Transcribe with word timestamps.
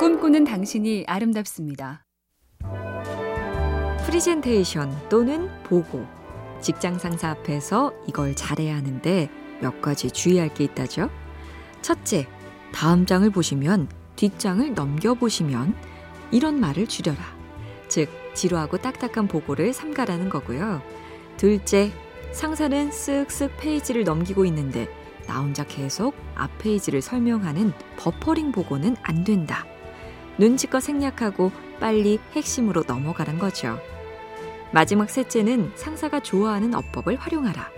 꿈꾸는 0.00 0.44
당신이 0.44 1.04
아름답습니다. 1.06 2.06
프리젠테이션 4.06 4.90
또는 5.10 5.50
보고. 5.62 6.06
직장 6.62 6.98
상사 6.98 7.28
앞에서 7.28 7.92
이걸 8.06 8.34
잘해야 8.34 8.76
하는데 8.76 9.28
몇 9.60 9.82
가지 9.82 10.10
주의할 10.10 10.54
게 10.54 10.64
있다죠. 10.64 11.10
첫째, 11.82 12.26
다음 12.72 13.04
장을 13.04 13.28
보시면 13.28 13.90
뒷장을 14.16 14.72
넘겨보시면 14.72 15.74
이런 16.30 16.58
말을 16.58 16.86
줄여라. 16.86 17.20
즉, 17.88 18.08
지루하고 18.32 18.78
딱딱한 18.78 19.28
보고를 19.28 19.74
삼가라는 19.74 20.30
거고요. 20.30 20.80
둘째, 21.36 21.92
상사는 22.32 22.88
쓱쓱 22.88 23.50
페이지를 23.58 24.04
넘기고 24.04 24.46
있는데 24.46 24.88
나 25.26 25.42
혼자 25.42 25.62
계속 25.66 26.14
앞 26.36 26.56
페이지를 26.56 27.02
설명하는 27.02 27.74
버퍼링 27.98 28.50
보고는 28.52 28.96
안 29.02 29.24
된다. 29.24 29.66
눈치껏 30.40 30.82
생략하고 30.82 31.52
빨리 31.78 32.18
핵심으로 32.32 32.84
넘어가란 32.86 33.38
거죠. 33.38 33.78
마지막 34.72 35.10
셋째는 35.10 35.72
상사가 35.74 36.20
좋아하는 36.20 36.74
어법을 36.74 37.16
활용하라. 37.16 37.70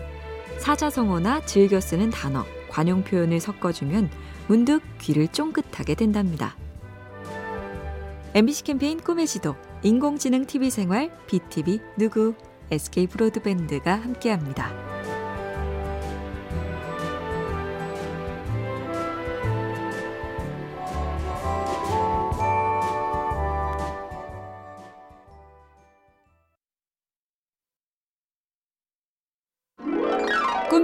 사자성어나 0.58 1.44
즐겨 1.44 1.80
쓰는 1.80 2.10
단어, 2.10 2.46
관용 2.68 3.02
표현을 3.02 3.40
섞어주면 3.40 4.10
문득 4.46 4.80
귀를 5.00 5.26
쫑긋하게 5.26 5.96
된답니다. 5.96 6.56
MBC 8.34 8.62
캠페인 8.62 9.00
꿈의 9.00 9.26
지도, 9.26 9.56
인공지능 9.82 10.46
TV 10.46 10.70
생활, 10.70 11.10
BTV 11.26 11.80
누구, 11.98 12.34
SK 12.70 13.08
브로드밴드가 13.08 13.92
함께합니다. 13.96 14.91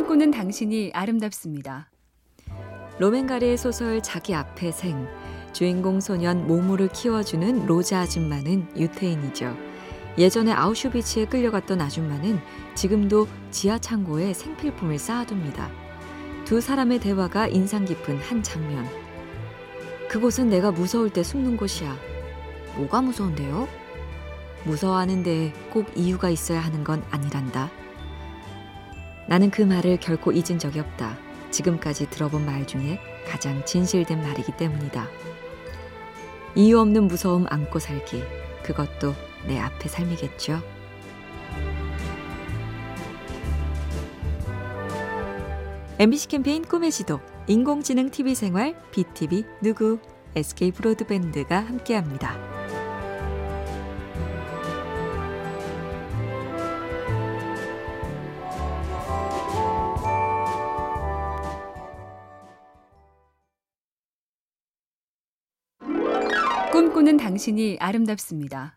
꿈꾸는 0.09 0.31
당신이 0.31 0.93
아름답습니다. 0.95 1.91
로맨가리의 2.99 3.59
소설 3.59 4.03
자기 4.03 4.35
앞에 4.35 4.73
생 4.73 5.07
주인공 5.53 6.01
소년 6.01 6.47
모모를 6.47 6.89
키워주는 6.89 7.67
로자 7.67 8.01
아줌마는 8.01 8.71
유태인이죠. 8.75 9.55
예전에 10.17 10.53
아우슈비츠에 10.53 11.27
끌려갔던 11.27 11.83
아줌마는 11.83 12.41
지금도 12.75 13.29
지하 13.51 13.79
창고에 13.79 14.33
생필품을 14.33 14.99
쌓아둡니다. 14.99 15.71
두 16.47 16.63
사람의 16.63 17.01
대화가 17.01 17.47
인상 17.47 17.85
깊은 17.85 18.17
한 18.17 18.43
장면. 18.43 18.87
그곳은 20.09 20.49
내가 20.49 20.71
무서울 20.71 21.11
때 21.11 21.23
숨는 21.23 21.59
곳이야. 21.59 21.95
뭐가 22.77 23.03
무서운데요? 23.03 23.69
무서워하는데 24.65 25.53
꼭 25.71 25.87
이유가 25.95 26.31
있어야 26.31 26.61
하는 26.61 26.83
건 26.83 27.05
아니란다. 27.11 27.88
나는 29.29 29.51
그 29.51 29.61
말을 29.61 29.99
결코 30.01 30.33
잊은 30.33 30.59
적이 30.59 30.81
없다. 30.81 31.19
지금까지 31.51 32.09
들어본 32.09 32.47
말 32.47 32.67
중에 32.67 32.99
가장 33.27 33.63
진실된 33.65 34.23
말이기 34.23 34.53
때문이다. 34.57 35.07
이유 36.55 36.81
없는 36.81 37.05
무서움 37.05 37.47
안고 37.49 37.79
살기. 37.79 38.23
그것도 38.63 39.15
내 39.47 39.59
앞의 39.59 39.89
삶이겠죠. 39.89 40.63
MBC 45.99 46.29
캠페인 46.29 46.63
꿈의 46.63 46.91
지도, 46.91 47.21
인공지능 47.49 48.11
TV 48.11 48.35
생활, 48.35 48.81
BTV 48.93 49.45
누구, 49.61 49.99
SK 50.37 50.73
브로드밴드가 50.73 51.59
함께합니다. 51.59 52.58
꿈꾸는 66.71 67.17
당신이 67.17 67.79
아름답습니다. 67.81 68.77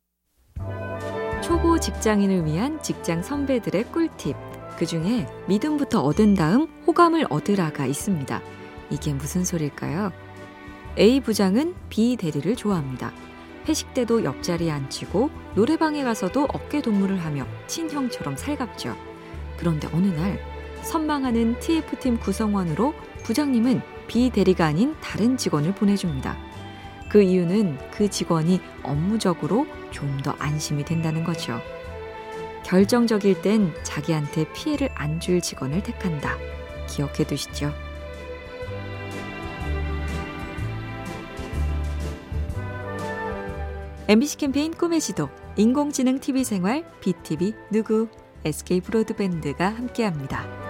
초보 1.44 1.78
직장인을 1.78 2.46
위한 2.46 2.82
직장 2.82 3.22
선배들의 3.22 3.92
꿀팁. 3.92 4.36
그 4.78 4.86
중에 4.86 5.28
믿음부터 5.50 6.02
얻은 6.02 6.36
다음 6.36 6.68
호감을 6.88 7.28
얻으라가 7.30 7.86
있습니다. 7.86 8.42
이게 8.92 9.14
무슨 9.14 9.44
소릴까요? 9.44 10.14
A 10.98 11.20
부장은 11.20 11.76
B 11.90 12.16
대리를 12.16 12.56
좋아합니다. 12.56 13.12
회식 13.68 13.94
때도 13.94 14.24
옆자리에 14.24 14.72
앉히고 14.72 15.30
노래방에 15.56 16.04
가서도 16.04 16.48
어깨 16.54 16.82
동무를 16.82 17.20
하며 17.20 17.46
친형처럼 17.68 18.38
살갑죠. 18.38 18.96
그런데 19.58 19.90
어느 19.92 20.08
날 20.08 20.40
선망하는 20.84 21.60
TF팀 21.60 22.20
구성원으로 22.20 22.94
부장님은 23.24 23.82
B 24.08 24.30
대리가 24.30 24.66
아닌 24.66 24.96
다른 25.02 25.36
직원을 25.36 25.76
보내줍니다. 25.76 26.51
그 27.12 27.22
이유는 27.22 27.78
그 27.92 28.10
직원이 28.10 28.62
업무적으로 28.84 29.68
좀 29.92 30.22
더 30.24 30.32
안심이 30.40 30.86
된다는 30.86 31.24
거죠. 31.24 31.60
결정적일 32.64 33.42
땐 33.42 33.74
자기한테 33.84 34.46
피해를 34.54 34.90
안 34.94 35.20
줄 35.20 35.42
직원을 35.42 35.84
택한다. 35.84 36.38
기억해 36.88 37.26
두시죠. 37.26 37.74
MBC 44.08 44.38
캠페인 44.38 44.72
꿈의 44.74 45.00
지도, 45.02 45.30
인공지능 45.56 46.20
TV 46.20 46.44
생활, 46.44 46.84
BTV 47.00 47.54
누구, 47.72 48.08
SK 48.46 48.82
브로드밴드가 48.82 49.70
함께합니다. 49.70 50.61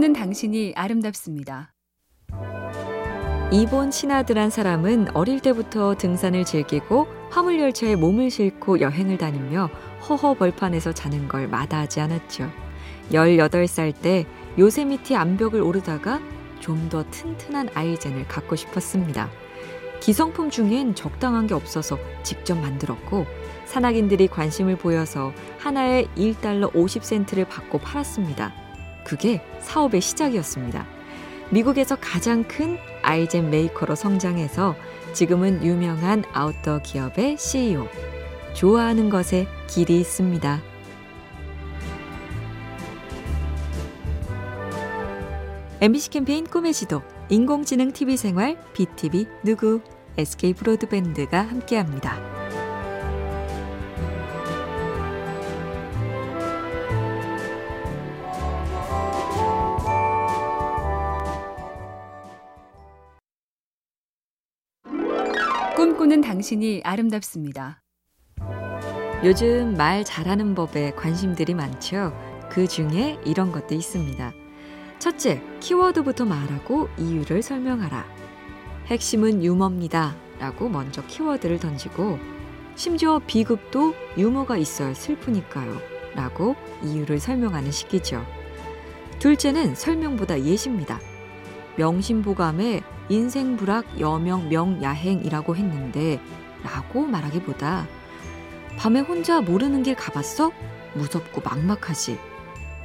꿈꾸는 0.00 0.14
당신이 0.14 0.72
아름답습니다. 0.76 1.74
이본 3.52 3.90
신하들한 3.90 4.48
사람은 4.48 5.14
어릴 5.14 5.40
때부터 5.40 5.94
등산을 5.94 6.46
즐기고 6.46 7.06
화물열차에 7.30 7.96
몸을 7.96 8.30
싣고 8.30 8.80
여행을 8.80 9.18
다니며 9.18 9.68
허허 10.08 10.34
벌판에서 10.34 10.92
자는 10.92 11.28
걸 11.28 11.48
마다하지 11.48 12.00
않았죠. 12.00 12.50
18살 13.12 13.92
때 14.00 14.26
요세미티 14.58 15.16
암벽을 15.16 15.60
오르다가 15.60 16.20
좀 16.60 16.88
더 16.88 17.04
튼튼한 17.10 17.68
아이젠을 17.74 18.26
갖고 18.26 18.56
싶었습니다. 18.56 19.28
기성품 20.00 20.48
중엔 20.48 20.94
적당한 20.94 21.46
게 21.46 21.52
없어서 21.52 21.98
직접 22.22 22.56
만들었고 22.56 23.26
산악인들이 23.66 24.28
관심을 24.28 24.76
보여서 24.76 25.32
하나에 25.58 26.06
1달러 26.16 26.72
50센트를 26.72 27.46
받고 27.46 27.78
팔았습니다. 27.78 28.69
그게 29.10 29.42
사업의 29.58 30.00
시작이었습니다. 30.00 30.86
미국에서 31.50 31.96
가장 31.96 32.44
큰 32.44 32.78
아이젠 33.02 33.50
메이커로 33.50 33.96
성장해서 33.96 34.76
지금은 35.14 35.64
유명한 35.64 36.22
아웃도어 36.32 36.78
기업의 36.82 37.36
CEO. 37.36 37.88
좋아하는 38.54 39.10
것에 39.10 39.48
길이 39.66 39.98
있습니다. 39.98 40.62
MBC 45.80 46.10
캠페인 46.10 46.44
꿈의 46.46 46.72
지도, 46.72 47.02
인공지능 47.30 47.90
TV 47.90 48.16
생활, 48.16 48.62
BTV 48.74 49.26
누구, 49.42 49.80
SK 50.18 50.54
브로드밴드가 50.54 51.40
함께합니다. 51.40 52.39
꿈꾸는 66.00 66.22
당신이 66.22 66.80
아름답습니다. 66.82 67.82
요즘 69.22 69.74
말 69.74 70.02
잘하는 70.02 70.54
법에 70.54 70.92
관심들이 70.92 71.52
많죠. 71.52 72.16
그 72.50 72.66
중에 72.66 73.18
이런 73.26 73.52
것도 73.52 73.74
있습니다. 73.74 74.32
첫째, 74.98 75.42
키워드부터 75.60 76.24
말하고 76.24 76.88
이유를 76.96 77.42
설명하라. 77.42 78.06
핵심은 78.86 79.44
유머입니다. 79.44 80.16
라고 80.38 80.70
먼저 80.70 81.04
키워드를 81.06 81.58
던지고, 81.58 82.18
심지어 82.76 83.20
비극도 83.26 83.94
유머가 84.16 84.56
있어야 84.56 84.94
슬프니까요. 84.94 85.76
라고 86.14 86.56
이유를 86.82 87.20
설명하는 87.20 87.70
식이죠. 87.70 88.24
둘째는 89.18 89.74
설명보다 89.74 90.40
예시입니다. 90.40 90.98
명심보감에 91.76 92.82
인생불악 93.08 94.00
여명 94.00 94.48
명야행이라고 94.48 95.56
했는데 95.56 96.20
라고 96.62 97.02
말하기보다 97.02 97.86
밤에 98.76 99.00
혼자 99.00 99.40
모르는 99.40 99.82
길 99.82 99.94
가봤어? 99.94 100.52
무섭고 100.94 101.42
막막하지. 101.42 102.18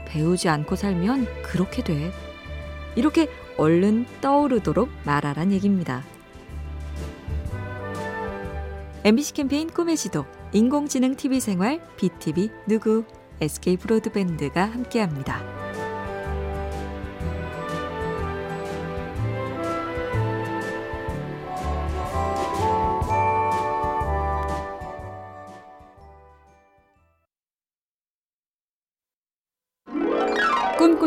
배우지 0.08 0.50
않고 0.50 0.76
살면 0.76 1.28
그렇게 1.44 1.84
돼. 1.84 2.12
이렇게 2.96 3.30
얼른 3.58 4.06
떠오르도록 4.22 4.90
말하란 5.06 5.52
얘기입니다. 5.52 6.04
MBC 9.04 9.34
캠페인 9.34 9.70
꿈의 9.70 9.98
지도, 9.98 10.26
인공지능 10.52 11.16
TV 11.16 11.40
생활, 11.40 11.80
BTV 11.98 12.50
누구, 12.68 13.06
SK 13.40 13.78
브로드밴드가 13.78 14.66
함께합니다. 14.66 15.65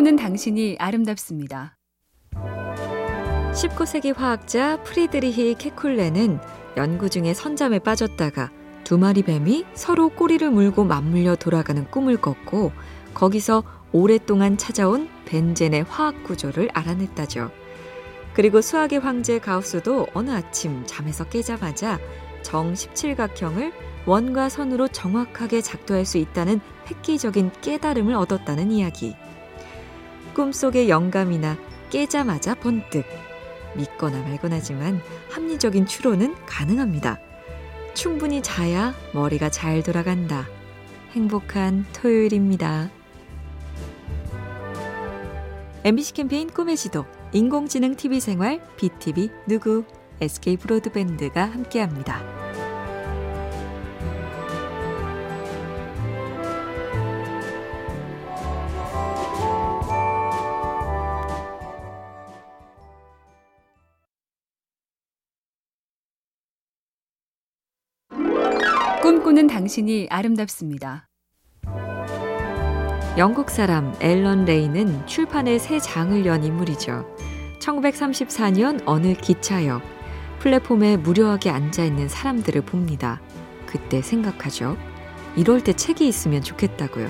꿈꾸는 0.09 0.17
당신이 0.17 0.77
아름답습니다. 0.79 1.77
19세기 3.53 4.17
화학자 4.17 4.83
프리드리히 4.83 5.55
케쿨레는 5.55 6.41
연구 6.79 7.11
중에 7.11 7.35
선잠에 7.35 7.79
빠졌다가 7.79 8.51
두 8.85 8.97
마리 8.97 9.23
뱀이 9.23 9.67
서로 9.75 10.09
꼬리를 10.09 10.51
물고 10.51 10.85
맞물려 10.85 11.37
돌아가는 11.37 11.85
꿈을 11.91 12.17
꿨고 12.17 12.73
거기서 13.13 13.63
오랫동안 13.93 14.57
찾아온 14.57 15.11
벤젠의 15.27 15.85
화학 15.85 16.25
구조를 16.25 16.71
알아냈다죠. 16.73 17.51
그리고 18.33 18.63
수학의 18.63 19.01
황제 19.01 19.39
가우스도 19.39 20.07
어느 20.15 20.31
아침 20.31 20.85
잠에서 20.87 21.25
깨자마자 21.25 21.99
정 22.41 22.73
17각형을 22.73 23.73
원과 24.07 24.49
선으로 24.49 24.89
정확하게 24.89 25.61
작도할 25.61 26.07
수 26.07 26.17
있다는 26.17 26.61
획기적인 26.91 27.53
깨달음을 27.61 28.15
얻었다는 28.15 28.73
이야기. 28.73 29.15
꿈속의 30.39 30.89
영감이나 30.89 31.59
깨자마자 31.91 32.55
번뜩. 32.55 33.05
믿거나 33.75 34.23
말거나지만 34.23 35.01
합리적인 35.33 35.87
추론은 35.87 36.37
가능합니다. 36.47 37.19
충분히 37.93 38.41
자야 38.41 38.95
머리가 39.13 39.51
잘 39.51 39.83
돌아간다. 39.83 40.47
행복한 41.11 41.85
토요일입니다. 41.93 42.89
MBC 45.83 46.13
캠페인 46.13 46.49
꿈의 46.49 46.77
지도, 46.77 47.05
인공지능 47.33 47.97
TV 47.97 48.21
생활, 48.21 48.61
BTV 48.77 49.31
누구, 49.49 49.85
SK 50.21 50.59
브로드밴드가 50.59 51.47
함께합니다. 51.47 52.38
꿈꾸는 69.09 69.47
당신이 69.47 70.09
아름답습니다. 70.11 71.09
영국 73.17 73.49
사람 73.49 73.95
앨런 74.01 74.45
레이는 74.45 75.07
출판에 75.07 75.59
새 75.59 75.81
장을 75.81 76.27
연 76.27 76.45
인물이죠. 76.45 77.07
1934년 77.59 78.83
어느 78.85 79.15
기차역 79.15 79.81
플랫폼에 80.41 80.99
무료하게 80.99 81.49
앉아 81.49 81.85
있는 81.87 82.07
사람들을 82.07 82.61
봅니다. 82.67 83.23
그때 83.65 84.03
생각하죠. 84.03 84.77
이럴 85.37 85.65
때 85.65 85.73
책이 85.73 86.07
있으면 86.07 86.43
좋겠다고요. 86.43 87.09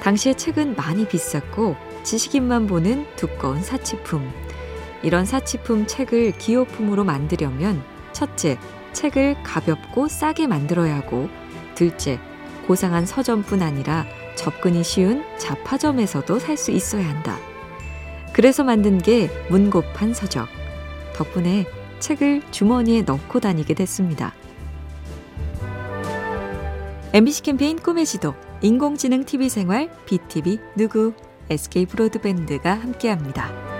당시에 0.00 0.34
책은 0.34 0.74
많이 0.74 1.06
비쌌고 1.06 1.76
지식인만 2.02 2.66
보는 2.66 3.06
두꺼운 3.14 3.62
사치품. 3.62 4.28
이런 5.04 5.24
사치품 5.24 5.86
책을 5.86 6.32
기호품으로 6.32 7.04
만들려면 7.04 7.84
첫째, 8.12 8.58
책을 8.96 9.36
가볍고 9.42 10.08
싸게 10.08 10.46
만들어야 10.46 10.96
하고 10.96 11.28
둘째, 11.74 12.18
고상한 12.66 13.04
서점뿐 13.04 13.60
아니라 13.62 14.06
접근이 14.36 14.82
쉬운 14.82 15.22
잡화점에서도 15.38 16.38
살 16.38 16.56
수 16.56 16.70
있어야 16.70 17.06
한다. 17.06 17.36
그래서 18.32 18.64
만든 18.64 18.98
게 18.98 19.30
문고판 19.50 20.14
서적. 20.14 20.48
덕분에 21.14 21.66
책을 21.98 22.42
주머니에 22.50 23.02
넣고 23.02 23.40
다니게 23.40 23.74
됐습니다. 23.74 24.32
MBC 27.12 27.42
캠페인 27.42 27.78
꿈의 27.78 28.06
지도, 28.06 28.34
인공지능 28.62 29.24
TV 29.24 29.48
생활, 29.50 29.90
BTV 30.06 30.58
누구, 30.74 31.12
SK 31.50 31.86
브로드밴드가 31.86 32.74
함께합니다. 32.74 33.75